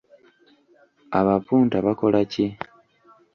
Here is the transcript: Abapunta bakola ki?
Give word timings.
Abapunta 1.19 1.75
bakola 1.85 2.19
ki? 2.31 2.45